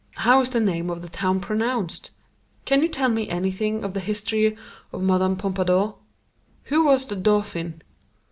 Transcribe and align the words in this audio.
How 0.15 0.41
is 0.41 0.49
the 0.49 0.59
name 0.59 0.89
of 0.89 1.03
the 1.03 1.09
town 1.09 1.39
pronounced? 1.41 2.09
Can 2.65 2.81
you 2.81 2.87
tell 2.87 3.07
me 3.09 3.29
anything 3.29 3.83
of 3.83 3.93
the 3.93 3.99
history 3.99 4.57
of 4.91 5.03
Mme. 5.03 5.35
Pompadour? 5.35 5.93
Who 6.63 6.85
was 6.85 7.05
the 7.05 7.15
Dauphin? 7.15 7.83